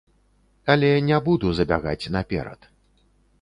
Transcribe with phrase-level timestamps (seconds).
[0.73, 2.61] Але не буду забягаць наперад.